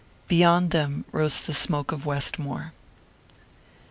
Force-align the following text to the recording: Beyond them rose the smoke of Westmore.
Beyond 0.27 0.71
them 0.71 1.05
rose 1.11 1.39
the 1.39 1.53
smoke 1.53 1.91
of 1.91 2.07
Westmore. 2.07 2.73